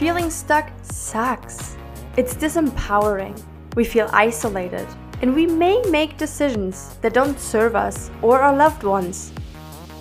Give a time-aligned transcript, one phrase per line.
[0.00, 1.76] Feeling stuck sucks.
[2.16, 3.38] It's disempowering.
[3.76, 4.88] We feel isolated.
[5.20, 9.30] And we may make decisions that don't serve us or our loved ones.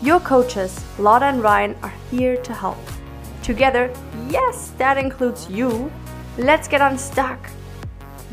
[0.02, 2.78] Your coaches, Lotta and Ryan, are here to help.
[3.44, 3.94] Together,
[4.30, 5.92] yes, that includes you,
[6.38, 7.50] let's get unstuck.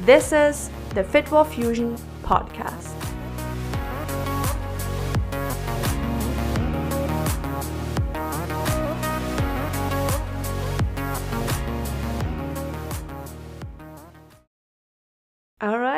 [0.05, 3.06] This is the Fitwell Fusion podcast.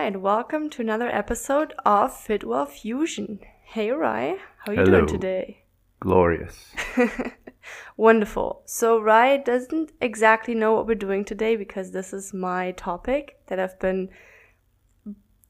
[0.08, 3.40] Right, welcome to another episode of Fitwell Fusion.
[3.62, 5.00] Hey, Rai, how are you Hello.
[5.00, 5.64] doing today?
[6.00, 6.74] Glorious.
[7.98, 8.62] Wonderful.
[8.64, 13.60] So, Rai doesn't exactly know what we're doing today because this is my topic that
[13.60, 14.08] I've been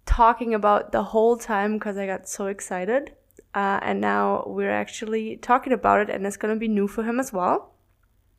[0.06, 3.12] talking about the whole time because I got so excited.
[3.54, 7.04] Uh, and now we're actually talking about it, and it's going to be new for
[7.04, 7.74] him as well.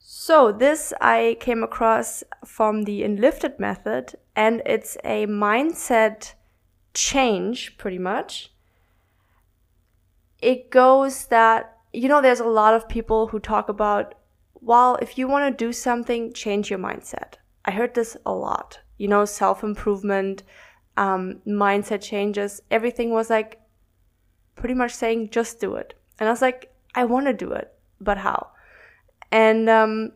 [0.01, 6.33] So, this I came across from the Enlifted method, and it's a mindset
[6.93, 8.51] change pretty much.
[10.41, 14.15] It goes that, you know, there's a lot of people who talk about,
[14.61, 17.33] well, if you want to do something, change your mindset.
[17.65, 20.43] I heard this a lot, you know, self improvement,
[20.95, 22.61] um, mindset changes.
[22.71, 23.59] Everything was like
[24.55, 25.93] pretty much saying, just do it.
[26.19, 28.51] And I was like, I want to do it, but how?
[29.31, 30.11] And um,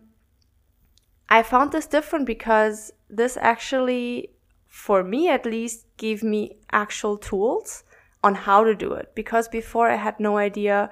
[1.30, 4.32] I found this different because this actually,
[4.68, 7.84] for me at least, gave me actual tools
[8.24, 9.14] on how to do it.
[9.16, 10.90] Because before I had no idea,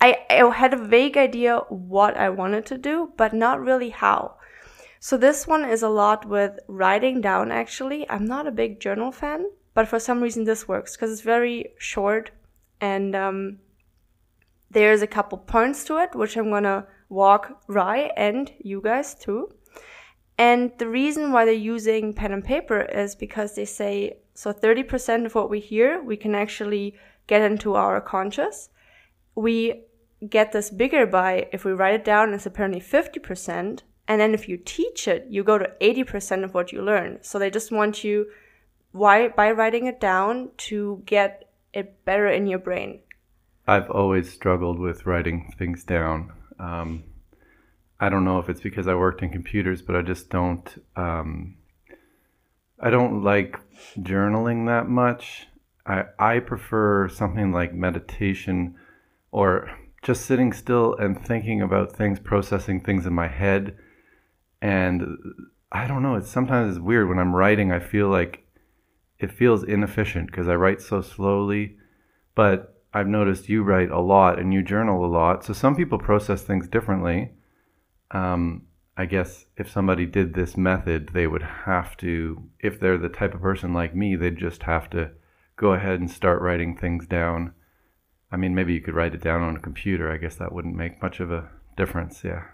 [0.00, 4.36] I, I had a vague idea what I wanted to do, but not really how.
[5.00, 8.08] So this one is a lot with writing down actually.
[8.10, 11.72] I'm not a big journal fan, but for some reason this works because it's very
[11.78, 12.30] short
[12.80, 13.58] and um,
[14.70, 19.52] there's a couple points to it, which I'm gonna walk Rai and you guys too.
[20.38, 25.24] And the reason why they're using pen and paper is because they say so 30%
[25.24, 26.94] of what we hear we can actually
[27.26, 28.68] get into our conscious.
[29.34, 29.84] We
[30.28, 33.80] get this bigger by if we write it down, it's apparently 50%.
[34.08, 37.18] And then if you teach it, you go to 80% of what you learn.
[37.22, 38.26] So they just want you,
[38.92, 43.00] why, by writing it down, to get it better in your brain.
[43.66, 46.32] I've always struggled with writing things down.
[46.58, 47.04] Um,
[47.98, 50.82] I don't know if it's because I worked in computers, but I just don't.
[50.96, 51.56] Um,
[52.78, 53.58] I don't like
[53.98, 55.46] journaling that much.
[55.86, 58.76] I I prefer something like meditation,
[59.30, 59.70] or
[60.02, 63.76] just sitting still and thinking about things, processing things in my head.
[64.60, 65.18] And
[65.72, 66.16] I don't know.
[66.16, 67.72] It's sometimes it's weird when I'm writing.
[67.72, 68.46] I feel like
[69.18, 71.76] it feels inefficient because I write so slowly,
[72.34, 75.44] but I've noticed you write a lot and you journal a lot.
[75.44, 77.32] So some people process things differently.
[78.10, 78.62] Um,
[78.96, 83.34] I guess if somebody did this method, they would have to, if they're the type
[83.34, 85.10] of person like me, they'd just have to
[85.56, 87.52] go ahead and start writing things down.
[88.32, 90.10] I mean, maybe you could write it down on a computer.
[90.10, 92.24] I guess that wouldn't make much of a difference.
[92.24, 92.44] Yeah.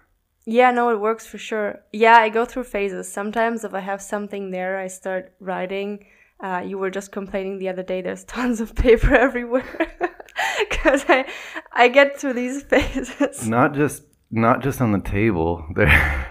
[0.44, 1.82] Yeah, no, it works for sure.
[1.92, 3.06] Yeah, I go through phases.
[3.10, 6.04] Sometimes if I have something there, I start writing.
[6.42, 8.02] Uh, you were just complaining the other day.
[8.02, 10.12] There's tons of paper everywhere
[10.70, 11.24] because I
[11.72, 13.46] I get through these phases.
[13.46, 15.66] Not just not just on the table.
[15.74, 16.28] They're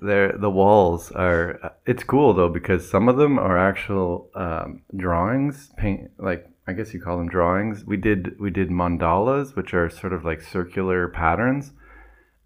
[0.00, 1.74] they're the walls are.
[1.86, 5.70] It's cool though because some of them are actual um, drawings.
[5.76, 7.84] Paint like I guess you call them drawings.
[7.84, 11.72] We did we did mandalas, which are sort of like circular patterns,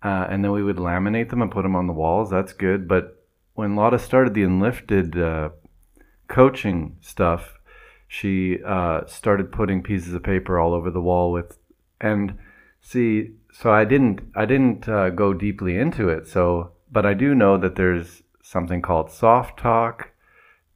[0.02, 2.30] uh, and then we would laminate them and put them on the walls.
[2.30, 2.88] That's good.
[2.88, 3.22] But
[3.54, 5.50] when Lotta started the Enlifted uh,
[6.28, 7.58] coaching stuff,
[8.12, 11.56] she uh, started putting pieces of paper all over the wall with,
[11.98, 12.36] and
[12.82, 16.28] see, so I didn't I didn't uh, go deeply into it.
[16.28, 20.10] So, but I do know that there's something called soft talk.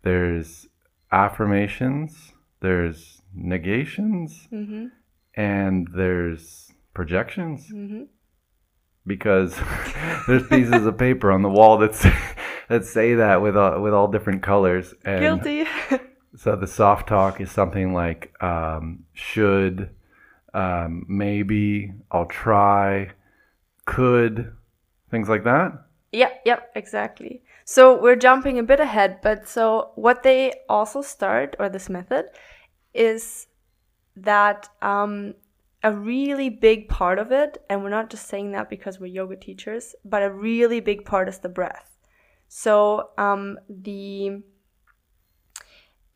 [0.00, 0.66] There's
[1.12, 2.32] affirmations.
[2.60, 4.86] There's negations, hmm
[5.34, 8.04] and there's projections hmm
[9.06, 9.54] because
[10.27, 12.03] there's pieces of paper on the wall that's
[12.71, 14.94] that say that with all, with all different colors.
[15.04, 15.66] And Guilty.
[16.36, 19.91] So the soft talk is something like um, should,
[20.53, 23.10] um, maybe, I'll try,
[23.86, 24.53] could,
[25.10, 25.72] things like that.
[26.12, 27.42] Yep, yep, exactly.
[27.65, 32.27] So we're jumping a bit ahead, but so what they also start, or this method,
[32.92, 33.47] is
[34.15, 35.34] that um,
[35.83, 39.36] a really big part of it, and we're not just saying that because we're yoga
[39.36, 41.97] teachers, but a really big part is the breath.
[42.48, 44.42] So um, the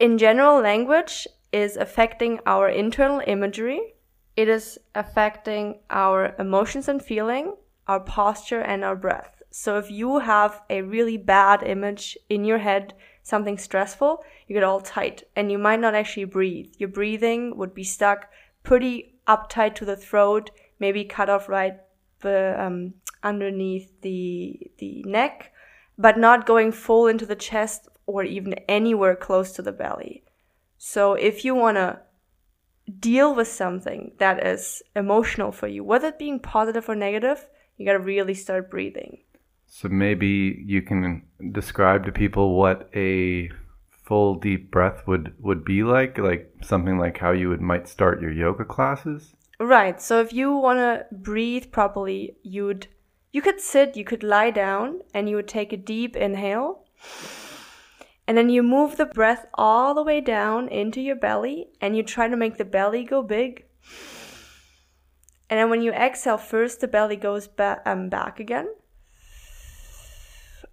[0.00, 3.94] in general, language is affecting our internal imagery.
[4.34, 7.54] It is affecting our emotions and feeling,
[7.86, 9.42] our posture, and our breath.
[9.50, 14.62] So if you have a really bad image in your head, something stressful, you get
[14.64, 16.72] all tight and you might not actually breathe.
[16.78, 18.30] Your breathing would be stuck
[18.62, 21.74] pretty uptight to the throat, maybe cut off right
[22.20, 25.52] the, um, underneath the the neck,
[25.98, 30.24] but not going full into the chest or even anywhere close to the belly.
[30.78, 32.00] So if you want to
[32.98, 37.46] deal with something that is emotional for you, whether it being positive or negative,
[37.76, 39.18] you got to really start breathing.
[39.66, 41.22] So maybe you can
[41.52, 43.50] describe to people what a
[44.02, 48.20] full deep breath would would be like, like something like how you would might start
[48.20, 49.34] your yoga classes.
[49.60, 50.00] Right.
[50.00, 52.88] So if you want to breathe properly, you'd
[53.32, 56.84] you could sit, you could lie down, and you would take a deep inhale.
[58.30, 62.04] And then you move the breath all the way down into your belly, and you
[62.04, 63.64] try to make the belly go big.
[65.48, 68.68] And then when you exhale, first the belly goes ba- um, back again.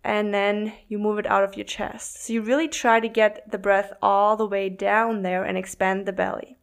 [0.03, 2.25] And then you move it out of your chest.
[2.25, 6.05] So you really try to get the breath all the way down there and expand
[6.05, 6.59] the belly.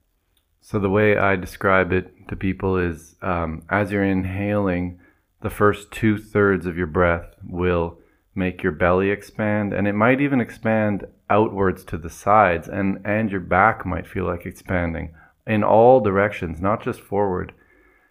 [0.61, 5.01] So the way I describe it to people is um, as you're inhaling,
[5.41, 7.99] the first two thirds of your breath will
[8.35, 13.31] make your belly expand and it might even expand outwards to the sides and and
[13.31, 15.15] your back might feel like expanding
[15.47, 17.53] in all directions not just forward.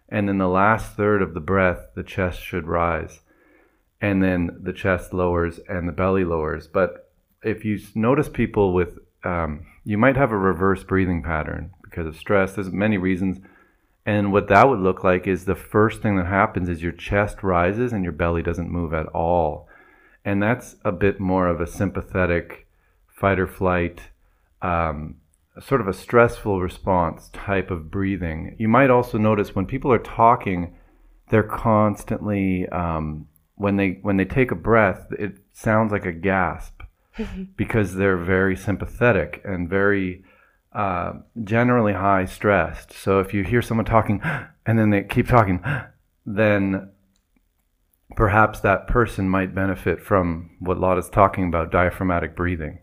[0.08, 3.20] And in the last third of the breath the chest should rise
[4.00, 6.66] and then the chest lowers and the belly lowers.
[6.66, 7.10] But
[7.42, 12.16] if you notice people with um, you might have a reverse breathing pattern because of
[12.16, 12.54] stress.
[12.54, 13.40] There's many reasons.
[14.06, 17.42] And what that would look like is the first thing that happens is your chest
[17.42, 19.68] rises and your belly doesn't move at all.
[20.24, 22.66] And that's a bit more of a sympathetic
[23.08, 24.00] fight or flight,
[24.62, 25.16] um,
[25.60, 28.56] sort of a stressful response type of breathing.
[28.58, 30.74] You might also notice when people are talking,
[31.30, 36.82] they're constantly, um, when, they, when they take a breath, it sounds like a gasp
[37.56, 40.24] because they're very sympathetic and very
[40.72, 41.12] uh,
[41.44, 42.92] generally high stressed.
[42.92, 44.20] So if you hear someone talking
[44.66, 45.62] and then they keep talking,
[46.26, 46.90] then
[48.16, 52.78] perhaps that person might benefit from what Lotta's talking about diaphragmatic breathing.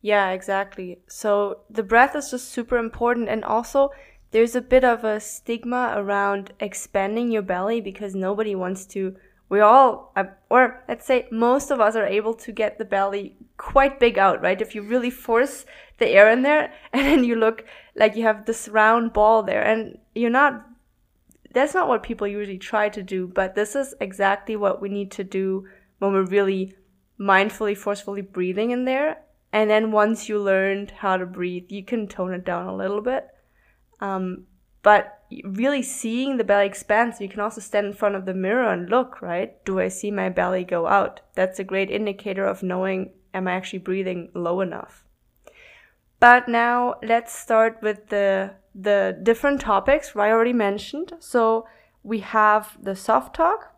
[0.00, 0.98] Yeah, exactly.
[1.08, 3.28] So the breath is just super important.
[3.28, 3.90] And also,
[4.30, 9.16] there's a bit of a stigma around expanding your belly because nobody wants to.
[9.48, 13.36] We all, uh, or let's say most of us are able to get the belly
[13.56, 14.60] quite big out, right?
[14.60, 15.64] If you really force
[15.96, 17.64] the air in there and then you look
[17.96, 20.64] like you have this round ball there and you're not
[21.52, 25.10] that's not what people usually try to do, but this is exactly what we need
[25.12, 25.66] to do
[25.98, 26.74] when we're really
[27.18, 29.18] mindfully, forcefully breathing in there.
[29.52, 33.00] And then once you learned how to breathe, you can tone it down a little
[33.00, 33.26] bit.
[34.00, 34.46] Um,
[34.82, 38.34] but really seeing the belly expand, so you can also stand in front of the
[38.34, 39.62] mirror and look, right?
[39.64, 41.20] Do I see my belly go out?
[41.34, 45.04] That's a great indicator of knowing am I actually breathing low enough?
[46.20, 51.12] But now let's start with the the different topics I already mentioned.
[51.18, 51.66] So
[52.02, 53.74] we have the soft talk,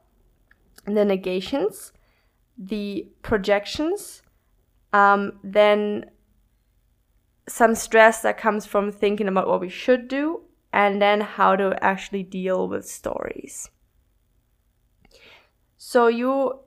[0.84, 1.92] the negations,
[2.58, 4.22] the projections,
[4.92, 6.10] um, then
[7.48, 10.42] some stress that comes from thinking about what we should do,
[10.72, 13.70] and then how to actually deal with stories.
[15.76, 16.60] So you,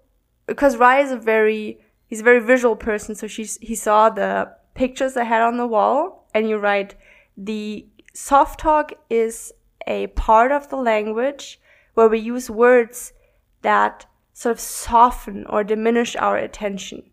[0.48, 4.52] because Rai is a very, he's a very visual person, so she, he saw the
[4.74, 6.96] pictures I had on the wall, and you write
[7.38, 9.52] the soft talk is
[9.88, 11.60] a part of the language
[11.94, 13.14] where we use words
[13.62, 17.04] that sort of soften or diminish our attention.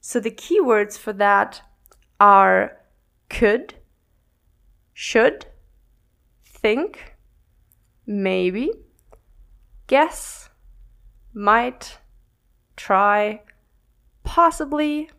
[0.00, 1.62] So the keywords for that
[2.18, 2.76] are
[3.28, 3.74] could,
[4.92, 5.46] should,
[6.44, 7.16] think,
[8.06, 8.72] maybe,
[9.86, 10.50] guess,
[11.32, 11.98] might,
[12.76, 13.42] try,
[14.24, 15.10] possibly,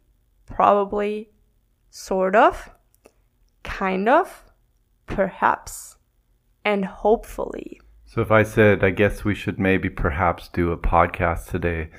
[0.45, 1.29] probably,
[1.89, 2.69] sort of,
[3.63, 4.50] kind of,
[5.15, 5.97] perhaps,
[6.63, 7.79] and hopefully.
[8.05, 11.89] So if I said, I guess we should maybe perhaps do a podcast today,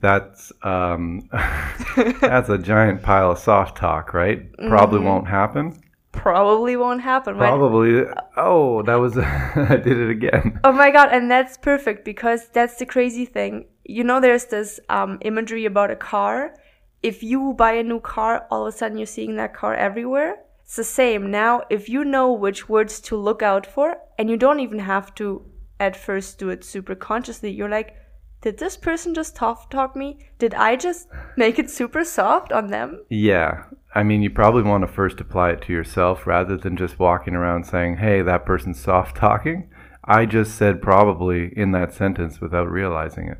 [0.00, 1.28] that's um,
[2.20, 4.52] that's a giant pile of soft talk, right?
[4.56, 5.08] Probably mm-hmm.
[5.08, 5.80] won't happen.
[6.12, 7.36] Probably won't happen.
[7.36, 7.48] Right?
[7.48, 8.04] Probably.
[8.36, 10.58] Oh, that was I did it again.
[10.64, 13.66] Oh my god, and that's perfect because that's the crazy thing.
[13.84, 16.54] You know, there's this um, imagery about a car
[17.02, 20.36] if you buy a new car, all of a sudden you're seeing that car everywhere.
[20.70, 21.32] It's the same.
[21.32, 25.12] Now, if you know which words to look out for, and you don't even have
[25.16, 25.44] to
[25.80, 27.96] at first do it super consciously, you're like,
[28.40, 30.28] did this person just talk talk me?
[30.38, 33.04] Did I just make it super soft on them?
[33.08, 33.64] Yeah.
[33.96, 37.34] I mean, you probably want to first apply it to yourself rather than just walking
[37.34, 39.68] around saying, hey, that person's soft talking.
[40.04, 43.38] I just said probably in that sentence without realizing it.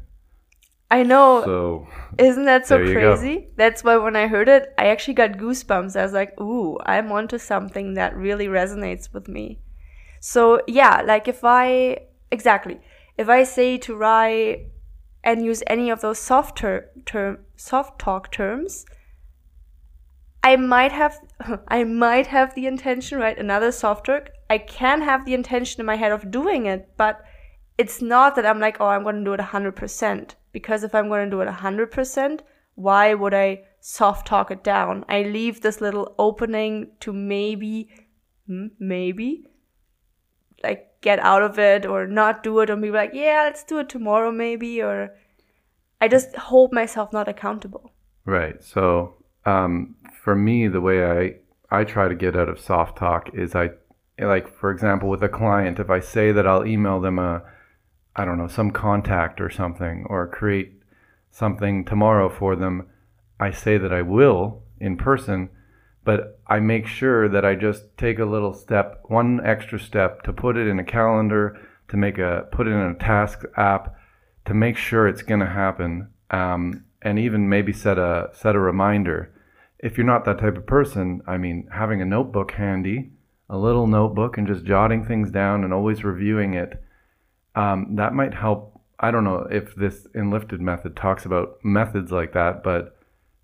[0.91, 1.43] I know.
[1.45, 3.17] So Isn't that so There you go.
[3.17, 3.49] crazy?
[3.57, 5.95] That's why when I heard it, I actually got goosebumps.
[5.95, 9.61] I was like, ooh, I'm onto something that really resonates with me.
[10.19, 11.99] So, yeah, like if I,
[12.31, 12.81] exactly,
[13.17, 14.67] if I say to Rai
[15.23, 18.85] and use any of those soft, ter- term, soft talk terms,
[20.43, 21.21] I might have,
[21.69, 23.39] I might have the intention, right?
[23.39, 24.31] Another soft talk.
[24.51, 27.23] I can have the intention in my head of doing it, but
[27.79, 30.35] it's not that I'm like, oh, I'm going to do it 100%.
[30.53, 32.41] Because if I'm going to do it 100%,
[32.75, 35.05] why would I soft talk it down?
[35.09, 37.91] I leave this little opening to maybe,
[38.47, 39.47] maybe,
[40.63, 43.79] like get out of it or not do it or be like, yeah, let's do
[43.79, 44.83] it tomorrow maybe.
[44.83, 45.15] Or
[46.01, 47.93] I just hold myself not accountable.
[48.25, 48.63] Right.
[48.63, 51.37] So um, for me, the way I
[51.73, 53.71] I try to get out of soft talk is I
[54.19, 57.43] like for example with a client, if I say that I'll email them a
[58.21, 60.83] I don't know some contact or something or create
[61.31, 62.87] something tomorrow for them,
[63.39, 65.49] I say that I will in person,
[66.05, 70.35] but I make sure that I just take a little step, one extra step to
[70.35, 71.59] put it in a calendar,
[71.89, 73.97] to make a put it in a task app,
[74.45, 78.61] to make sure it's going to happen, um, and even maybe set a set a
[78.61, 79.33] reminder.
[79.79, 83.13] If you're not that type of person, I mean, having a notebook handy,
[83.49, 86.83] a little notebook, and just jotting things down and always reviewing it,
[87.55, 88.81] um, that might help.
[88.99, 92.97] I don't know if this enlifted method talks about methods like that, but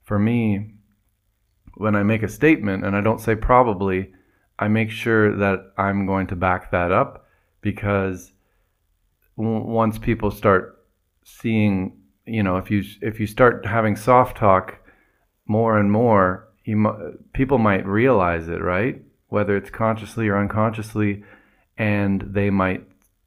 [0.04, 0.74] for me,
[1.74, 4.12] when I make a statement and I don't say probably,
[4.58, 7.26] I make sure that I'm going to back that up
[7.60, 8.32] because
[9.36, 10.84] w- once people start
[11.24, 14.78] seeing, you know, if you if you start having soft talk
[15.46, 16.48] more and more,
[17.32, 19.02] people might realize it, right?
[19.28, 21.24] Whether it's consciously or unconsciously,
[21.76, 22.86] and they might,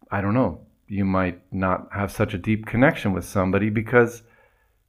[0.09, 4.23] I don't know, you might not have such a deep connection with somebody because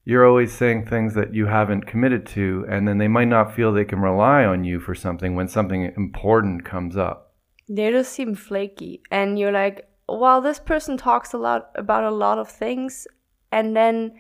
[0.05, 3.73] you're always saying things that you haven't committed to, and then they might not feel
[3.73, 7.35] they can rely on you for something when something important comes up.
[7.69, 9.03] They just seem flaky.
[9.11, 13.07] And you're like, well, this person talks a lot about a lot of things,
[13.53, 14.19] and then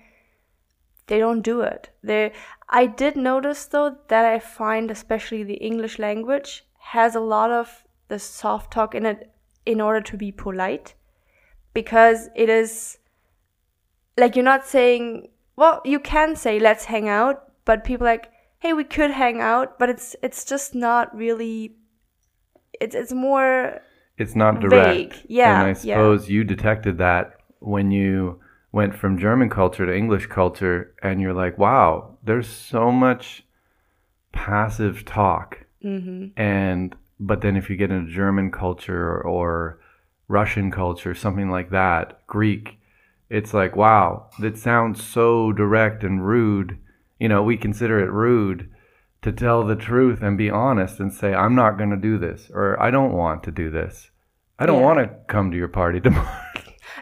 [1.06, 1.90] they don't do it.
[2.04, 2.32] They,
[2.68, 7.84] I did notice though that I find, especially the English language, has a lot of
[8.08, 9.32] the soft talk in it
[9.66, 10.94] in order to be polite,
[11.74, 12.98] because it is
[14.16, 18.72] like you're not saying, well, you can say let's hang out, but people like, hey,
[18.72, 21.76] we could hang out, but it's it's just not really.
[22.80, 23.80] It's it's more
[24.18, 25.14] It's not direct.
[25.14, 25.26] Vague.
[25.28, 25.94] Yeah, And I yeah.
[25.96, 28.40] suppose you detected that when you
[28.72, 33.44] went from German culture to English culture, and you're like, wow, there's so much
[34.32, 35.66] passive talk.
[35.84, 36.40] Mm-hmm.
[36.40, 39.80] And but then if you get into German culture or, or
[40.30, 42.78] Russian culture, something like that, Greek,
[43.28, 46.78] it's like, wow, that sounds so direct and rude.
[47.18, 48.70] You know, we consider it rude
[49.22, 52.50] to tell the truth and be honest and say, I'm not going to do this,
[52.54, 54.10] or I don't want to do this.
[54.58, 54.86] I don't Yeah.
[54.86, 56.28] want to come to your party tomorrow.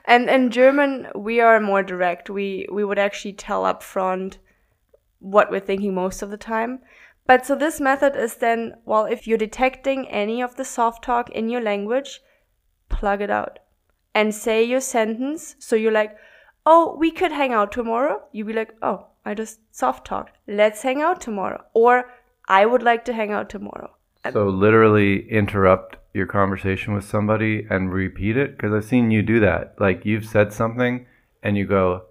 [0.04, 2.30] And in German, we are more direct.
[2.30, 4.38] We we would actually tell up front
[5.20, 6.80] what we're thinking most of the time.
[7.26, 11.28] But so this method is then, well, if you're detecting any of the soft talk
[11.30, 12.20] in your language,
[12.88, 13.59] plug it out
[14.14, 15.57] and say your sentence.
[15.59, 16.16] So you're like,
[16.66, 18.23] oh, we could hang out tomorrow.
[18.33, 20.37] You'd be like, oh, I just soft talked.
[20.47, 21.64] Let's hang out tomorrow.
[21.75, 22.11] Or
[22.49, 23.90] I would like to hang out tomorrow.
[24.33, 29.40] so literally interrupt your conversation with somebody and repeat it because I've seen you do
[29.40, 29.75] that.
[29.78, 31.07] Like you've said something
[31.42, 32.02] and you go,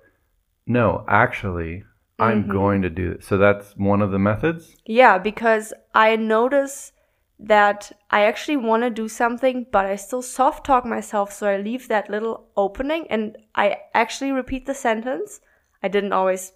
[0.65, 1.83] "No, actually,
[2.17, 2.51] I'm Mhm.
[2.51, 4.75] going to do it." So that's one of the methods.
[4.85, 6.91] Yeah, because I notice
[7.39, 11.57] that I actually want to do something, but I still soft talk myself, so I
[11.57, 15.39] leave that little opening and I actually repeat the sentence.
[15.83, 16.53] I didn't always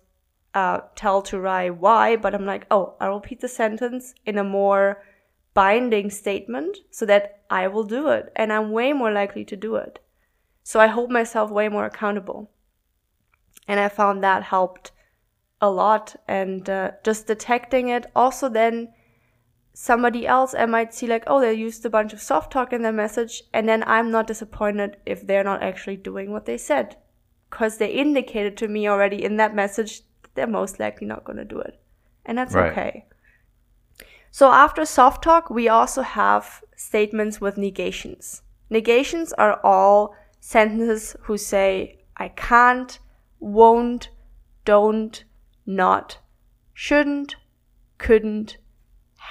[0.55, 4.43] uh, tell to Rai why, but I'm like, oh, I'll repeat the sentence in a
[4.43, 5.03] more
[5.53, 9.75] binding statement so that I will do it, and I'm way more likely to do
[9.75, 9.99] it.
[10.63, 12.51] So I hold myself way more accountable.
[13.67, 14.91] And I found that helped
[15.61, 18.93] a lot and uh, just detecting it also then
[19.73, 22.81] somebody else i might see like oh they used a bunch of soft talk in
[22.81, 26.97] their message and then i'm not disappointed if they're not actually doing what they said.
[27.49, 31.37] Because they indicated to me already in that message that they're most likely not going
[31.37, 31.81] to do it.
[32.25, 32.71] And that's Right.
[32.71, 33.05] okay.
[34.29, 38.41] So after soft talk we also have statements with negations.
[38.69, 42.99] Negations are all sentences who say i can't
[43.39, 44.09] won't
[44.65, 45.23] don't
[45.65, 46.17] not
[46.73, 47.35] shouldn't
[47.97, 48.57] couldn't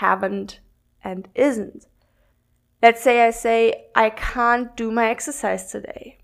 [0.01, 0.61] haven't
[1.03, 1.87] and isn't
[2.83, 6.19] let's say i say i can't do my exercise today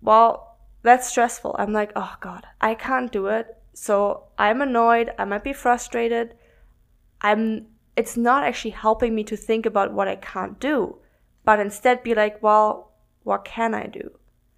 [0.00, 0.46] well
[0.86, 1.56] that's stressful.
[1.58, 3.56] I'm like, oh God, I can't do it.
[3.72, 5.10] So I'm annoyed.
[5.18, 6.36] I might be frustrated.
[7.20, 7.66] I'm,
[7.96, 10.98] it's not actually helping me to think about what I can't do,
[11.44, 12.92] but instead be like, well,
[13.24, 14.12] what can I do?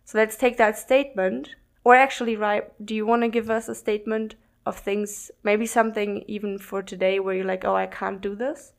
[0.05, 3.75] So let's take that statement, or actually, right, do you want to give us a
[3.75, 4.35] statement
[4.69, 8.73] of things, maybe something even for today where you're like, oh, I can't do this?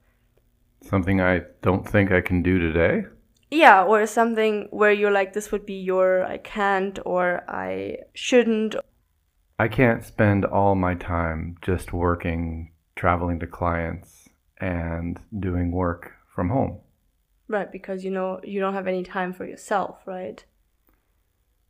[0.82, 3.06] Something I don't think I can do today?
[3.52, 8.76] Yeah, or something where you're like, this would be your I can't or I shouldn't.
[9.58, 14.30] I can't spend all my time just working, traveling to clients,
[14.62, 16.80] and doing work from home.
[17.48, 20.46] Right, because you know you don't have any time for yourself, right?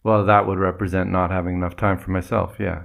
[0.03, 2.83] Well, that would represent not having enough time for myself, yeah.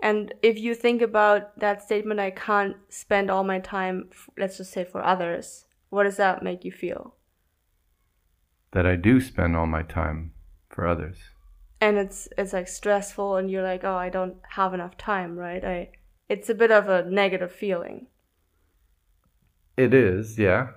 [0.00, 4.72] And if you think about that statement, I can't spend all my time, let's just
[4.72, 7.14] say, for others, what does that make you feel?
[8.72, 10.32] that I do spend all my time
[10.68, 11.16] for others.
[11.80, 15.64] And it's it's like stressful and you're like, "Oh, I don't have enough time," right?
[15.64, 15.90] I
[16.28, 18.08] it's a bit of a negative feeling.
[19.76, 20.68] It is, yeah.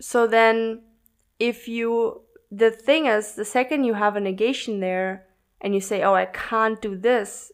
[0.00, 0.82] So then
[1.38, 5.26] if you the thing is the second you have a negation there
[5.60, 7.52] and you say, "Oh, I can't do this,"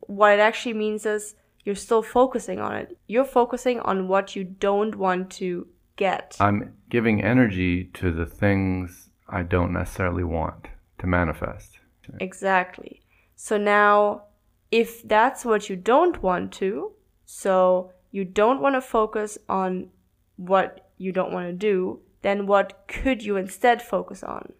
[0.00, 2.98] what it actually means is you're still focusing on it.
[3.06, 5.66] You're focusing on what you don't want to
[5.96, 6.36] get.
[6.40, 10.68] I'm giving energy to the things I don't necessarily want
[10.98, 11.78] to manifest.
[12.20, 13.02] Exactly.
[13.36, 14.22] So now,
[14.70, 16.92] if that's what you don't want to,
[17.24, 19.90] so you don't want to focus on
[20.36, 24.52] what you don't want to do, then what could you instead focus on?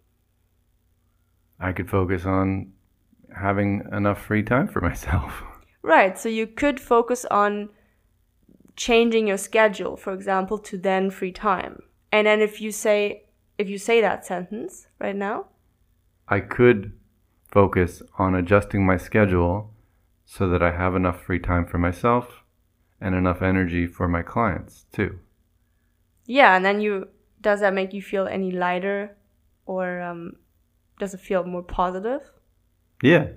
[1.58, 2.72] I could focus on
[3.40, 5.42] having enough free time for myself.
[5.82, 6.18] Right.
[6.18, 7.70] So you could focus on
[8.76, 11.82] changing your schedule, for example, to then free time.
[12.12, 13.24] And then if you say
[13.58, 15.46] if you say that sentence right now,
[16.28, 16.92] I could
[17.50, 19.74] focus on adjusting my schedule
[20.24, 22.44] so that I have enough free time for myself
[23.00, 25.18] and enough energy for my clients too.
[26.26, 27.08] Yeah, and then you
[27.40, 29.16] does that make you feel any lighter
[29.66, 30.32] or um,
[30.98, 32.20] does it feel more positive?
[33.02, 33.28] Yeah.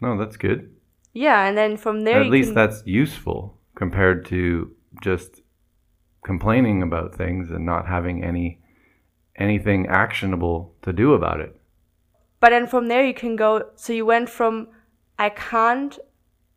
[0.00, 0.70] No, that's good.
[1.12, 2.54] Yeah, and then from there, at least can...
[2.54, 5.40] that's useful compared to just
[6.24, 8.60] complaining about things and not having any
[9.36, 11.60] anything actionable to do about it.
[12.40, 14.68] But then from there you can go so you went from
[15.18, 15.98] I can't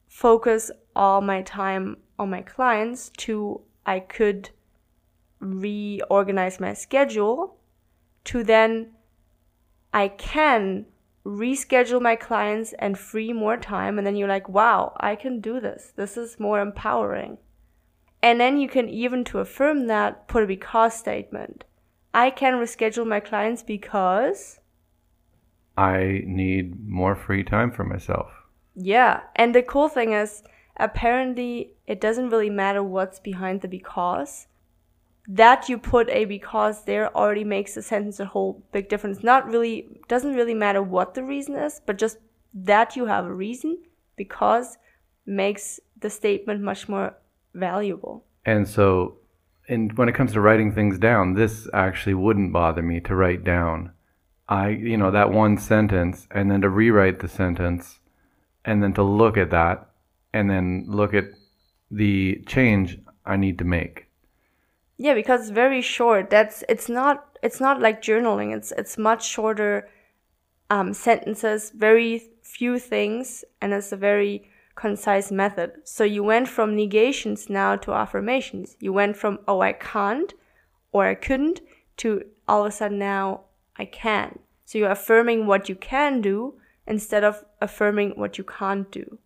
[0.07, 4.49] focus all my time on my clients to I could
[5.39, 7.57] reorganize my schedule
[8.25, 8.91] to then
[9.93, 10.85] I can
[11.25, 15.59] reschedule my clients and free more time and then you're like wow i can do
[15.59, 15.93] this.
[15.95, 17.37] This is more empowering.
[18.21, 21.63] And then you can even to affirm that put a because statement.
[22.13, 24.59] I can reschedule my clients because
[25.77, 28.31] i need more free time for myself.
[28.75, 30.43] Yeah and the cool thing is
[30.77, 34.47] apparently it doesn't really matter what's behind the because
[35.31, 39.23] that you put a because there already makes the sentence a whole big difference.
[39.23, 42.17] Not really, doesn't really matter what the reason is, but just
[42.53, 43.77] that you have a reason
[44.15, 44.79] because
[45.27, 47.15] makes the statement much more
[47.53, 48.25] valuable.
[48.43, 49.19] And so,
[49.67, 53.43] and when it comes to writing things down, this actually wouldn't bother me to write
[53.43, 53.91] down.
[54.47, 57.99] I, you know, that one sentence and then to rewrite the sentence
[58.65, 59.91] and then to look at that
[60.33, 61.25] and then look at
[61.91, 64.08] the change I need to make
[64.99, 66.29] yeah, because it's very short.
[66.29, 68.55] That's it's not it's not like journaling.
[68.55, 69.87] It's it's much shorter
[70.69, 75.71] um, sentences, very few things, and it's a very concise method.
[75.85, 78.75] So you went from negations now to affirmations.
[78.81, 80.33] You went from oh I can't
[80.91, 81.61] or I couldn't
[81.97, 83.45] to all of a sudden now
[83.77, 84.39] I can.
[84.65, 89.17] So you're affirming what you can do instead of affirming what you can't do.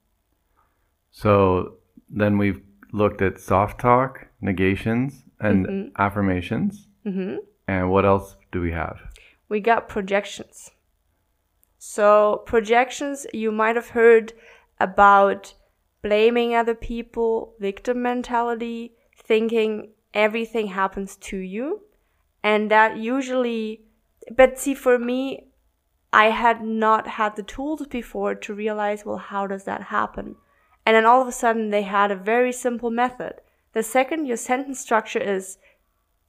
[1.09, 1.77] So
[2.09, 6.01] then we've looked at soft talk, negations, and mm-hmm.
[6.01, 6.88] affirmations.
[7.06, 7.38] Mm-hmm.
[7.67, 8.99] And what else do we have?
[9.49, 10.71] We got projections.
[11.77, 14.34] So, projections, you might have heard
[14.79, 15.53] about
[16.01, 21.82] blaming other people, victim mentality, thinking everything happens to you.
[22.43, 23.86] And that usually,
[24.36, 25.47] but see, for me,
[26.12, 30.36] I had not had the tools before to realize, well, how does that happen?
[30.86, 33.36] And then all of a sudden, they had a very simple method.
[33.73, 35.57] The second your sentence structure is,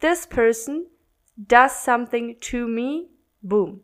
[0.00, 0.86] this person
[1.46, 3.08] does something to me,
[3.42, 3.80] boom.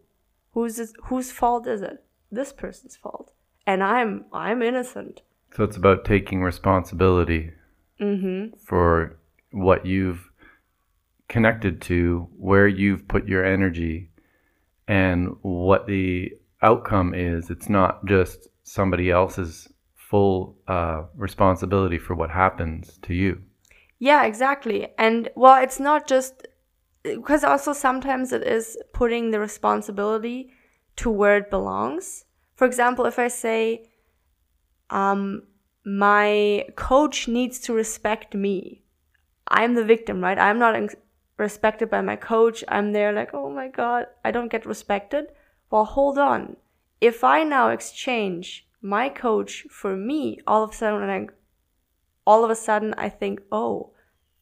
[0.52, 2.04] Whose whose fault is it?
[2.30, 3.32] This person's fault.
[3.66, 5.22] And I'm I'm innocent.
[5.54, 7.52] So it's about taking responsibility
[8.00, 8.56] mm-hmm.
[8.56, 9.18] for
[9.52, 10.30] what you've
[11.28, 14.10] connected to, where you've put your energy,
[14.88, 17.50] and what the outcome is.
[17.50, 23.40] It's not just somebody else's full uh, responsibility for what happens to you.
[24.00, 24.88] Yeah, exactly.
[24.98, 26.48] And well, it's not just
[27.02, 30.50] because also sometimes it is putting the responsibility
[30.96, 32.24] to where it belongs.
[32.56, 33.90] For example, if I say,
[34.88, 35.42] um,
[35.84, 38.82] my coach needs to respect me,
[39.48, 40.38] I'm the victim, right?
[40.38, 40.76] I'm not
[41.36, 42.64] respected by my coach.
[42.68, 45.26] I'm there like, oh my God, I don't get respected.
[45.70, 46.56] Well, hold on.
[47.02, 51.28] If I now exchange my coach for me, all of a sudden,
[52.26, 53.92] all of a sudden, I think, oh,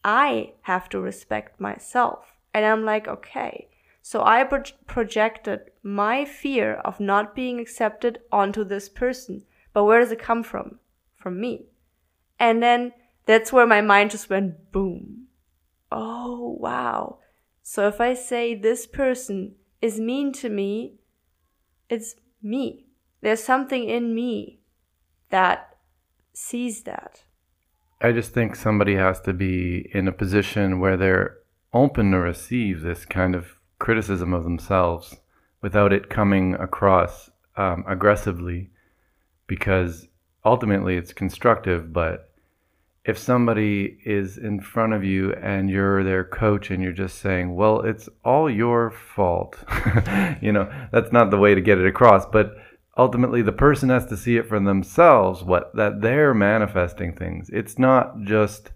[0.05, 2.39] I have to respect myself.
[2.55, 3.69] And I'm like, okay.
[4.03, 9.45] So I pro- projected my fear of not being accepted onto this person.
[9.73, 10.79] But where does it come from?
[11.17, 11.67] From me.
[12.39, 12.93] And then
[13.27, 15.27] that's where my mind just went boom.
[15.93, 17.19] Oh, wow.
[17.63, 20.95] So if I say this person is mean to me,
[21.89, 22.87] it's me.
[23.21, 24.61] There's something in me
[25.31, 25.77] that
[26.33, 27.25] sees that.
[28.01, 31.39] I just think somebody has to be in a position where they're
[31.73, 35.17] open to receive this kind of criticism of themselves
[35.63, 38.71] without it coming across um, aggressively
[39.49, 40.07] because
[40.45, 42.31] ultimately it's constructive but
[43.05, 47.55] if somebody is in front of you and you're their coach and you're just saying
[47.55, 49.57] well it's all your fault
[50.41, 52.55] you know that's not the way to get it across but
[52.99, 57.49] ultimately the person has to see it for themselves what that they're manifesting things.
[57.51, 58.73] It's not just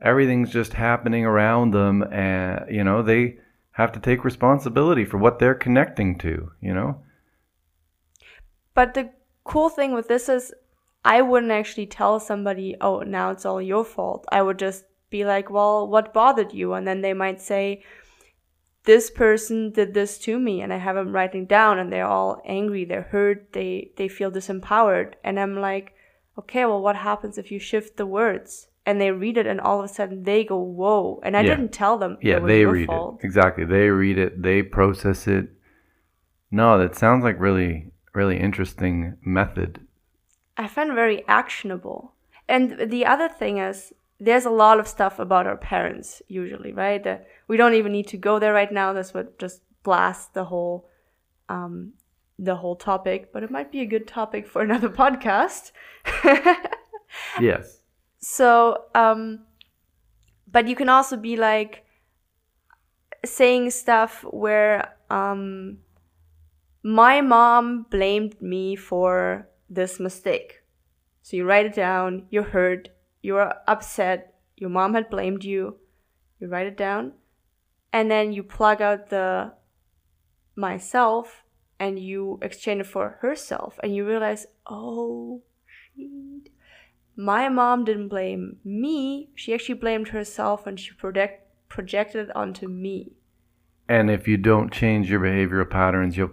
[0.00, 3.38] everything's just happening around them and you know they
[3.72, 7.00] have to take responsibility for what they're connecting to you know?
[8.74, 9.10] But the
[9.44, 10.54] cool thing with this is
[11.04, 14.26] i wouldn't actually tell somebody oh now it's all your fault.
[14.30, 16.74] I would just be like well what bothered you?
[16.74, 17.82] And then they might say
[18.84, 22.40] this person did this to me and i have them writing down and they're all
[22.44, 25.14] angry they're hurt they they feel disempowered.
[25.24, 25.94] And i'm like
[26.38, 28.68] okay well what happens if you shift the words?
[28.86, 31.20] And they read it and all of a sudden they go whoa.
[31.22, 31.56] And i yeah.
[31.56, 33.20] didn't tell them yeah they read fault.
[33.20, 33.64] it exactly.
[33.64, 35.48] They read it they process it.
[36.50, 39.80] No that sounds like really really interesting method.
[40.56, 42.12] I find very actionable.
[42.48, 47.06] And the other thing is there's a lot of stuff about our parents usually right?
[47.06, 48.92] Uh, we don't even need to go there right now.
[48.92, 50.88] This would just blast the whole
[51.48, 51.92] um,
[52.38, 55.72] the whole topic but it might be a good topic for another podcast.
[57.40, 57.80] Yes.
[58.18, 59.40] So, um,
[60.50, 61.84] but you can also be like
[63.24, 65.78] saying stuff where um,
[66.82, 70.62] my mom blamed me for this mistake.
[71.22, 72.42] So you write it down, you're
[73.32, 75.76] hurt, you're upset, your mom had blamed you,
[76.40, 77.12] you write it down,
[77.92, 79.52] and then you plug out the
[80.56, 81.42] myself
[81.80, 86.52] and you exchange it for herself, and you realize, oh, shit
[87.16, 89.30] my mom didn't blame me.
[89.34, 93.12] She actually blamed herself and she project, projected it onto me.
[93.88, 96.32] And if you don't change your behavioral patterns, you're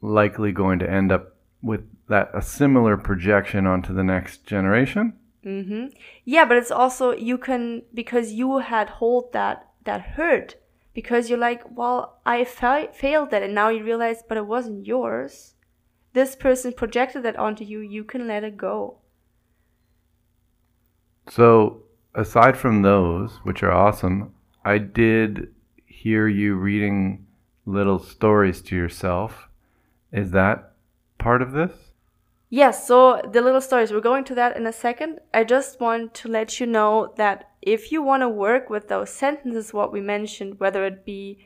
[0.00, 5.14] likely going to end up with that a similar projection onto the next generation.
[5.44, 5.86] Mm-hmm.
[6.24, 10.56] Yeah, but it's also you can because you had hold that that hurt
[10.94, 14.86] because you're like, well, I fa- failed that, and now you realize, but it wasn't
[14.86, 15.54] yours.
[16.12, 17.80] This person projected that onto you.
[17.80, 18.98] You can let it go.
[21.28, 25.54] So, aside from those, which are awesome, I did
[25.86, 27.26] hear you reading
[27.64, 29.48] little stories to yourself.
[30.12, 30.72] Is that
[31.18, 31.91] part of this?
[32.54, 35.20] Yes, so the little stories, we're going to that in a second.
[35.32, 39.08] I just want to let you know that if you want to work with those
[39.08, 41.38] sentences, what we mentioned, whether it be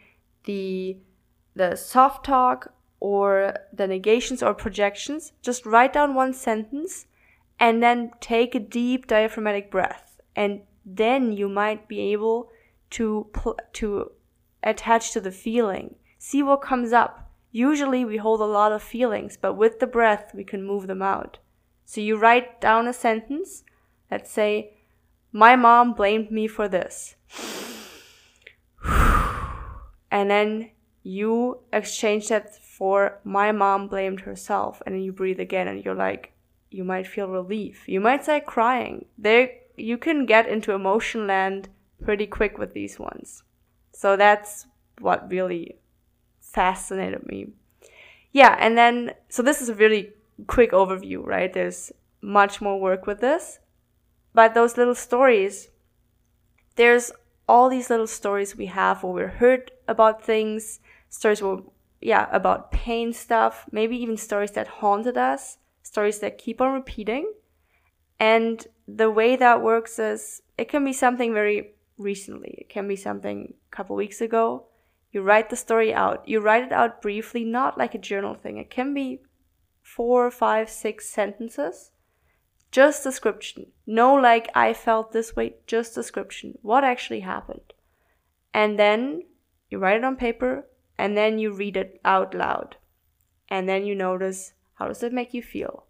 [0.46, 0.96] the
[1.54, 7.06] the soft talk or the negations or projections, just write down one sentence
[7.60, 10.20] and then take a deep diaphragmatic breath.
[10.34, 12.50] And then you might be able
[12.98, 13.30] to
[13.74, 14.10] to
[14.64, 15.94] attach to the feeling.
[16.18, 20.32] See what comes up usually we hold a lot of feelings but with the breath
[20.34, 21.38] we can move them out
[21.84, 23.62] so you write down a sentence
[24.10, 24.72] let's say
[25.32, 27.16] my mom blamed me for this
[30.10, 30.70] and then
[31.02, 35.94] you exchange that for my mom blamed herself and then you breathe again and you're
[35.94, 36.32] like
[36.70, 37.84] you might feel relief.
[37.86, 39.06] You might start crying.
[39.16, 41.68] There, you can get into emotion land
[42.02, 43.42] pretty quick with these ones.
[43.92, 44.66] So that's
[45.00, 45.76] what really
[46.56, 47.48] fascinated me.
[48.32, 50.14] Yeah, and then, so this is a really
[50.46, 51.52] quick overview, right?
[51.52, 51.92] There's
[52.22, 53.58] much more work with this.
[54.32, 55.68] But those little stories,
[56.76, 57.12] there's
[57.46, 61.58] all these little stories we have where we're hurt about things, stories where
[62.00, 67.32] yeah, about pain stuff, maybe even stories that haunted us, stories that keep on repeating.
[68.18, 72.54] And the way that works is it can be something very recently.
[72.58, 74.66] It can be something a couple weeks ago.
[75.12, 76.28] You write the story out.
[76.28, 78.58] You write it out briefly, not like a journal thing.
[78.58, 79.22] It can be
[79.82, 81.92] four, five, six sentences.
[82.70, 83.66] Just description.
[83.86, 86.58] No, like, I felt this way, just description.
[86.62, 87.72] What actually happened?
[88.52, 89.22] And then
[89.70, 90.66] you write it on paper
[90.98, 92.76] and then you read it out loud.
[93.48, 95.86] And then you notice how does it make you feel?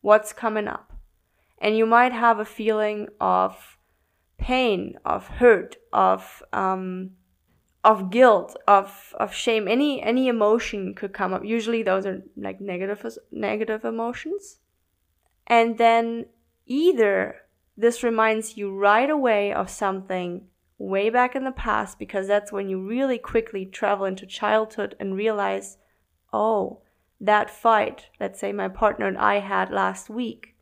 [0.00, 0.92] What's coming up?
[1.58, 3.78] And you might have a feeling of
[4.36, 7.10] pain, of hurt, of um,
[7.84, 9.68] of guilt, of of shame.
[9.68, 11.44] Any any emotion could come up.
[11.44, 14.58] Usually those are like negative negative emotions.
[15.46, 16.26] And then
[16.66, 17.36] either
[17.76, 22.68] this reminds you right away of something way back in the past because that's when
[22.68, 25.78] you really quickly travel into childhood and realize,
[26.32, 26.82] oh,
[27.20, 30.54] that fight, let's say my partner and I had last week,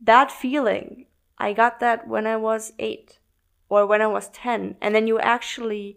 [0.00, 1.06] that feeling,
[1.38, 3.18] I got that when I was eight
[3.72, 4.76] or when I was 10.
[4.82, 5.96] And then you actually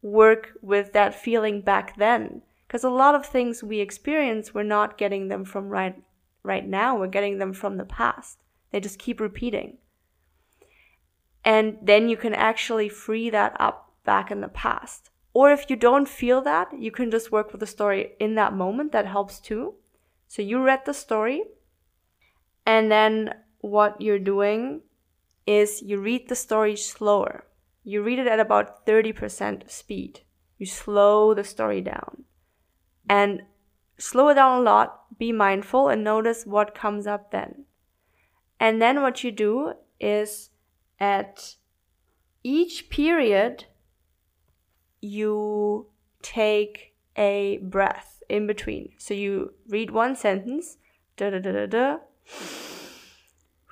[0.00, 2.42] work with that feeling back then.
[2.68, 6.00] Because a lot of things we experience, we're not getting them from right,
[6.44, 8.38] right now, we're getting them from the past.
[8.70, 9.78] They just keep repeating.
[11.44, 15.10] And then you can actually free that up back in the past.
[15.34, 18.54] Or if you don't feel that, you can just work with the story in that
[18.54, 18.92] moment.
[18.92, 19.74] That helps too.
[20.28, 21.42] So you read the story,
[22.64, 24.82] and then what you're doing
[25.50, 27.44] is you read the story slower.
[27.82, 30.20] You read it at about 30% speed.
[30.58, 32.24] You slow the story down.
[33.08, 33.42] And
[33.98, 37.64] slow it down a lot, be mindful, and notice what comes up then.
[38.60, 40.50] And then what you do is
[41.00, 41.56] at
[42.44, 43.64] each period,
[45.00, 45.88] you
[46.22, 48.92] take a breath in between.
[48.98, 50.76] So you read one sentence,
[51.16, 51.96] da da da da da,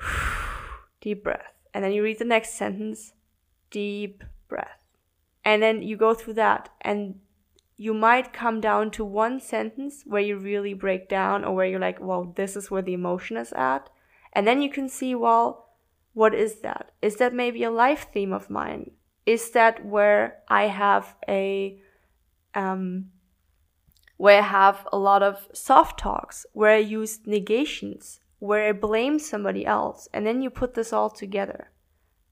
[1.01, 1.58] deep breath.
[1.79, 3.13] And then you read the next sentence,
[3.71, 4.83] deep breath.
[5.45, 7.21] And then you go through that, and
[7.77, 11.79] you might come down to one sentence where you really break down, or where you're
[11.79, 13.91] like, well, this is where the emotion is at.
[14.33, 15.69] And then you can see, well,
[16.15, 16.91] what is that?
[17.01, 18.91] Is that maybe a life theme of mine?
[19.25, 21.81] Is that where I have a
[22.57, 23.11] um,
[24.17, 29.19] where I have a lot of soft talks, where I use negations, where I blame
[29.19, 31.71] somebody else, and then you put this all together.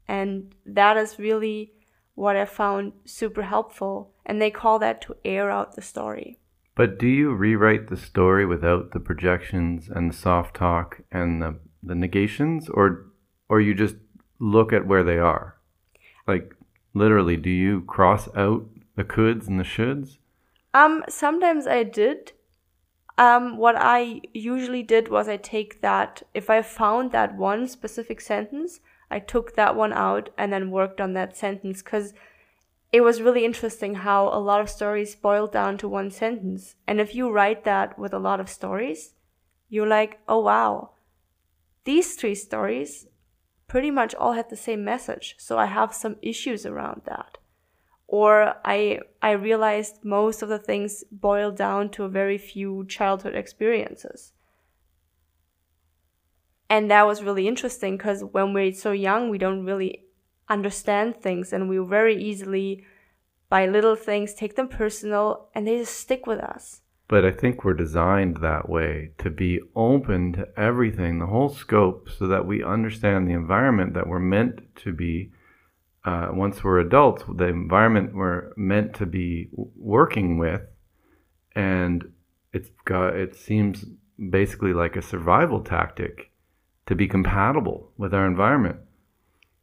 [0.08, 1.72] And that is really
[2.14, 4.12] what I found super helpful.
[4.24, 6.38] And they call that to air out the story.
[6.74, 11.58] But do you rewrite the story without the projections and the soft talk and the,
[11.82, 12.68] the negations?
[12.68, 13.06] Or
[13.48, 13.96] or you just
[14.38, 15.56] look at where they are?
[16.26, 16.54] Like
[16.92, 20.18] literally, do you cross out the coulds and the shoulds?
[20.74, 22.32] Um, sometimes I did.
[23.18, 28.20] Um, what I usually did was I take that if I found that one specific
[28.20, 32.12] sentence, I took that one out and then worked on that sentence because
[32.92, 36.76] it was really interesting how a lot of stories boiled down to one sentence.
[36.86, 39.14] And if you write that with a lot of stories,
[39.68, 40.90] you're like, oh wow,
[41.84, 43.06] these three stories
[43.66, 45.36] pretty much all had the same message.
[45.38, 47.38] So I have some issues around that.
[48.08, 53.34] Or I I realized most of the things boil down to a very few childhood
[53.34, 54.32] experiences.
[56.68, 60.04] And that was really interesting because when we're so young, we don't really
[60.48, 62.84] understand things and we very easily,
[63.48, 66.82] by little things, take them personal and they just stick with us.
[67.08, 72.08] But I think we're designed that way to be open to everything, the whole scope,
[72.10, 75.30] so that we understand the environment that we're meant to be.
[76.06, 80.62] Uh, once we're adults, the environment we're meant to be working with,
[81.56, 82.12] and
[82.52, 83.84] it's got it seems
[84.30, 86.30] basically like a survival tactic
[86.86, 88.76] to be compatible with our environment,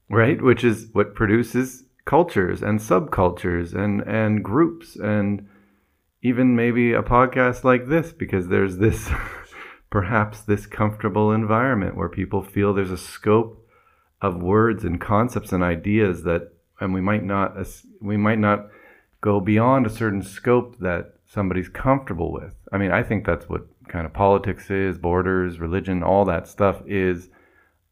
[0.09, 0.41] right?
[0.41, 5.47] Which is what produces cultures and subcultures and and groups and
[6.21, 9.09] even maybe a podcast like this because there's this
[9.89, 13.62] perhaps this comfortable environment where people feel there's a scope
[14.23, 17.55] of words and concepts and ideas that and we might not
[18.01, 18.67] we might not
[19.21, 22.55] go beyond a certain scope that somebody's comfortable with.
[22.71, 26.81] I mean, I think that's what kind of politics is, borders, religion, all that stuff
[26.87, 27.29] is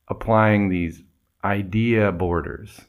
[0.07, 1.03] applying these
[1.43, 2.81] idea borders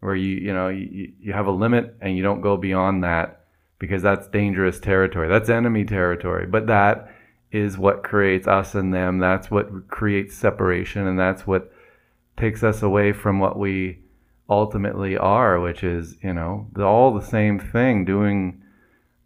[0.00, 3.44] where you you know you, you have a limit and you don't go beyond that
[3.78, 5.28] because that's dangerous territory.
[5.28, 6.46] That's enemy territory.
[6.46, 7.12] But that
[7.52, 9.18] is what creates us and them.
[9.18, 11.72] That's what creates separation, and that's what
[12.36, 14.00] takes us away from what we
[14.48, 18.62] ultimately are, which is, you know, all the same thing, doing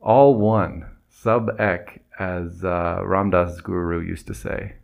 [0.01, 4.75] all one, sub ek, as uh, Ram Dass Guru used to say.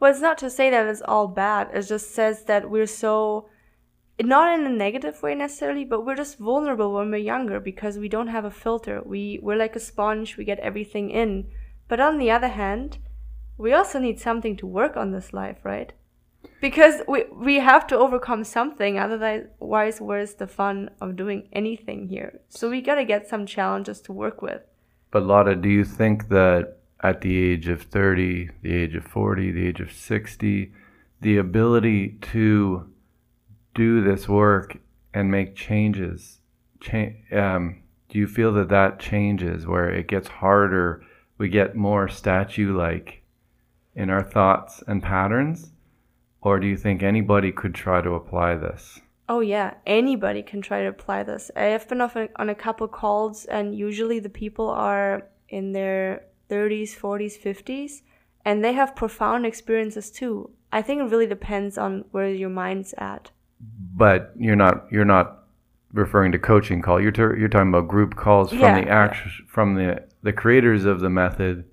[0.00, 1.70] Well, it's not to say that it's all bad.
[1.72, 3.48] It just says that we're so,
[4.20, 8.08] not in a negative way necessarily, but we're just vulnerable when we're younger because we
[8.08, 9.02] don't have a filter.
[9.04, 10.36] We we're like a sponge.
[10.36, 11.48] We get everything in.
[11.88, 12.98] But on the other hand,
[13.56, 15.92] we also need something to work on this life, right?
[16.60, 18.98] Because we we have to overcome something.
[18.98, 22.40] Otherwise, where's the fun of doing anything here?
[22.48, 24.62] So we gotta get some challenges to work with.
[25.10, 29.52] But Lotta, do you think that at the age of 30, the age of 40,
[29.52, 30.72] the age of 60,
[31.20, 32.92] the ability to
[33.74, 34.78] do this work
[35.14, 36.40] and make changes,
[36.80, 41.04] cha- um, do you feel that that changes where it gets harder?
[41.38, 43.22] We get more statue like
[43.94, 45.70] in our thoughts and patterns?
[46.48, 49.00] Or do you think anybody could try to apply this?
[49.28, 51.50] Oh, yeah, anybody can try to apply this.
[51.54, 56.96] I have been on a couple calls, and usually the people are in their 30s,
[56.96, 58.00] 40s, 50s,
[58.46, 60.50] and they have profound experiences too.
[60.72, 63.30] I think it really depends on where your mind's at.
[63.94, 65.44] But you're not you're not
[65.92, 66.98] referring to coaching call.
[66.98, 69.16] You're ter- you're talking about group calls from yeah, the act
[69.48, 71.64] from the the creators of the method.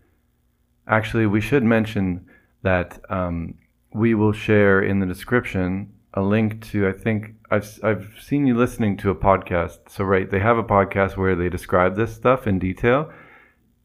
[0.87, 2.25] Actually, we should mention
[2.63, 3.55] that um,
[3.95, 8.55] we will share in the description a link to I think I've I've seen you
[8.55, 9.89] listening to a podcast.
[9.89, 13.11] So right, they have a podcast where they describe this stuff in detail.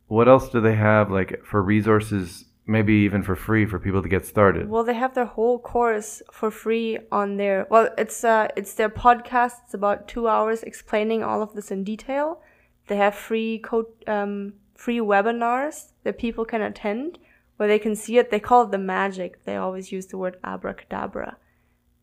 [0.08, 4.08] What else do they have like for resources maybe even for free for people to
[4.08, 4.68] get started?
[4.68, 8.90] Well they have their whole course for free on their well it's uh it's their
[8.90, 12.42] podcast it's about two hours explaining all of this in detail.
[12.88, 17.18] They have free code um free webinars that people can attend
[17.60, 20.38] where they can see it they call it the magic they always use the word
[20.42, 21.36] abracadabra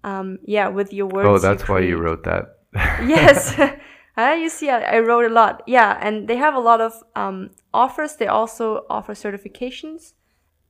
[0.04, 3.72] um yeah with your words oh that's you why you wrote that yes Uh,
[4.42, 5.64] you see, I, I, wrote a lot.
[5.66, 8.16] Yeah, and they have a lot of um, offers.
[8.16, 10.14] They also offer certifications,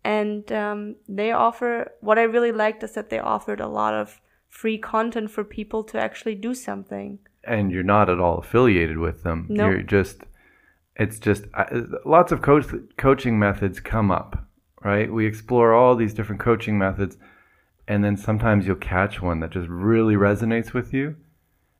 [0.03, 1.91] and um, they offer.
[2.01, 5.83] What I really liked is that they offered a lot of free content for people
[5.85, 7.19] to actually do something.
[7.43, 9.45] And you're not at all affiliated with them.
[9.49, 9.71] Nope.
[9.71, 10.23] You're just.
[10.99, 11.65] It's just uh,
[12.05, 12.65] lots of coach,
[12.97, 14.46] coaching methods come up,
[14.83, 15.11] right?
[15.11, 17.17] We explore all these different coaching methods,
[17.87, 21.15] and then sometimes you'll catch one that just really resonates with you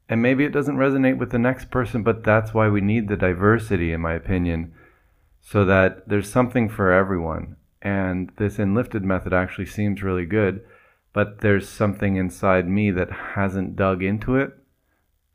[0.10, 3.18] and maybe it doesn't resonate with the next person, but that's why we need the
[3.18, 4.74] diversity, in my opinion,
[5.42, 7.58] so that there's something for everyone.
[7.82, 10.62] And this enlifted method actually seems really good,
[11.14, 14.54] but there's something inside me that hasn't dug into it.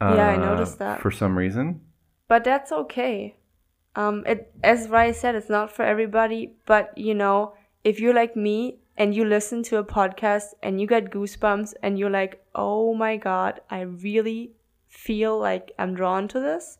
[0.00, 1.00] Uh, yeah, I uh, noticed that.
[1.00, 1.82] For some reason.
[2.26, 3.36] But that's okay.
[3.94, 8.36] Um, it, as Rai said, it's not for everybody, but you know, if you're like
[8.36, 12.94] me and you listen to a podcast and you get goosebumps and you're like, oh
[12.94, 14.52] my God, I really
[14.88, 16.78] feel like I'm drawn to this,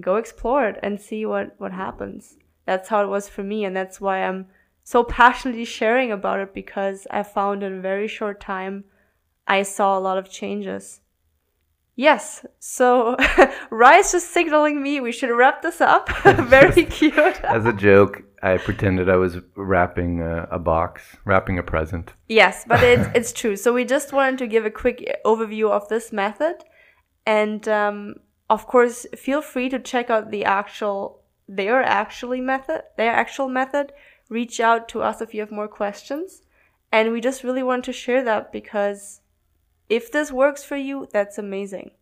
[0.00, 2.36] go explore it and see what, what happens.
[2.64, 4.46] That's how it was for me, and that's why I'm
[4.84, 8.84] so passionately sharing about it because I found in a very short time
[9.46, 11.00] I saw a lot of changes.
[11.98, 13.16] Yes, so
[13.70, 16.08] Rise just signaling me we should wrap this up.
[16.24, 17.40] very cute.
[17.42, 22.12] As a joke, I pretended I was wrapping a, a, box, wrapping a present.
[22.28, 23.56] Yes, but it's, it's true.
[23.56, 26.62] So we just wanted to give a quick overview of this method
[27.26, 28.14] and um,
[28.48, 33.92] of course, feel free to check out the actual their actually method, their actual method.
[34.28, 36.42] Reach out to us if you have more questions.
[36.92, 39.20] And we just really want to share that because
[39.88, 41.92] if this works for you, that's amazing.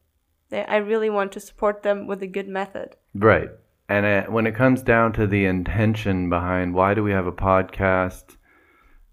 [0.52, 2.96] I really want to support them with a good method.
[3.14, 3.48] Right.
[3.88, 7.32] And uh, when it comes down to the intention behind why do we have a
[7.32, 8.36] podcast,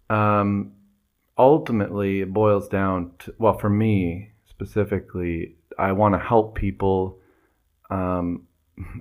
[0.10, 0.74] um,
[1.38, 7.20] ultimately it boils down to, well, for me specifically, I want to help people.
[7.90, 8.48] Um,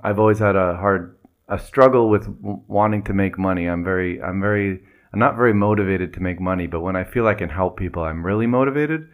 [0.02, 1.16] I've always had a hard
[1.48, 3.66] a struggle with wanting to make money.
[3.66, 4.82] I'm very I'm very
[5.12, 8.02] I'm not very motivated to make money, but when I feel I can help people,
[8.02, 9.08] I'm really motivated.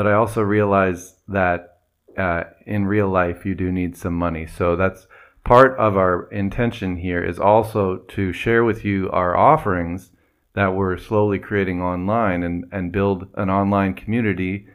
[0.00, 1.76] But I also realize that
[2.16, 4.46] uh, in real life, you do need some money.
[4.46, 5.06] So that's
[5.44, 10.10] part of our intention here is also to share with you our offerings
[10.54, 14.68] that we're slowly creating online and, and build an online community.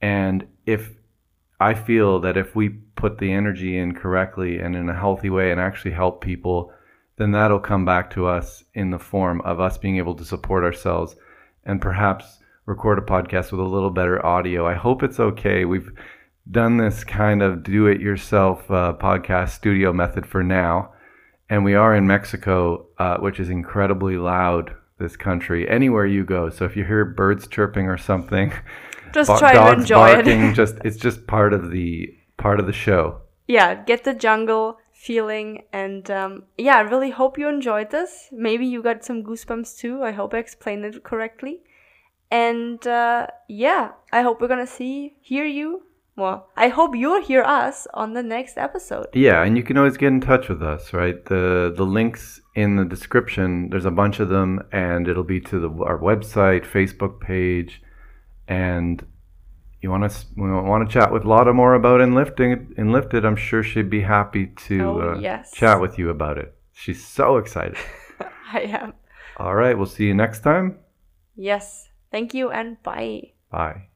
[0.00, 0.92] And if
[1.60, 5.52] I feel that if we put the energy in correctly and in a healthy way
[5.52, 6.72] and actually help people,
[7.18, 10.64] then that'll come back to us in the form of us being able to support
[10.64, 11.16] ourselves
[11.66, 14.66] and perhaps record a podcast with a little better audio.
[14.66, 15.64] I hope it's okay.
[15.64, 15.90] We've
[16.50, 20.92] done this kind of do it yourself uh, podcast studio method for now.
[21.50, 26.48] And we are in Mexico, uh, which is incredibly loud, this country, anywhere you go.
[26.48, 28.52] So if you hear birds chirping or something,
[29.12, 30.54] just try to enjoy barking, it.
[30.54, 33.20] just it's just part of the part of the show.
[33.46, 35.64] Yeah, get the jungle feeling.
[35.72, 38.30] And um, yeah, I really hope you enjoyed this.
[38.32, 40.02] Maybe you got some goosebumps too.
[40.02, 41.60] I hope I explained it correctly.
[42.34, 45.82] And uh, yeah, I hope we're gonna see, hear you.
[46.16, 49.06] Well, I hope you'll hear us on the next episode.
[49.12, 51.24] Yeah, and you can always get in touch with us, right?
[51.26, 53.70] The the links in the description.
[53.70, 57.82] There's a bunch of them, and it'll be to the, our website, Facebook page,
[58.48, 59.06] and
[59.80, 62.74] you want to we want to chat with Lotta more about Enlifted.
[62.78, 65.52] Enlifted, I'm sure she'd be happy to Oh, uh, yes.
[65.52, 66.52] chat with you about it.
[66.72, 67.76] She's so excited.
[68.52, 68.94] I am.
[69.36, 70.78] All right, we'll see you next time.
[71.36, 71.88] Yes.
[72.14, 73.32] Thank you and bye.
[73.50, 73.88] Bye.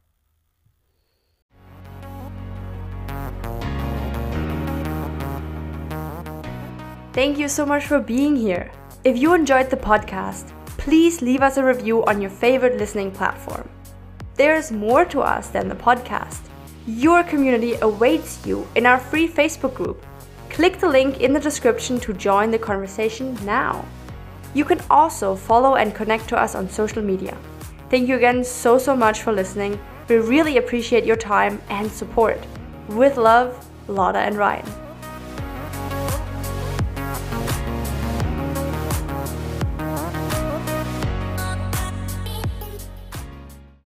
[7.12, 8.72] Thank you so much for being here.
[9.04, 13.68] If you enjoyed the podcast, please leave us a review on your favorite listening platform.
[14.34, 16.40] There's more to us than the podcast.
[16.88, 20.04] Your community awaits you in our free Facebook group.
[20.50, 23.84] Click the link in the description to join the conversation now.
[24.54, 27.38] You can also follow and connect to us on social media.
[27.90, 29.80] Thank you again so, so much for listening.
[30.08, 32.38] We really appreciate your time and support.
[32.88, 34.87] With love, Lotta and Ryan.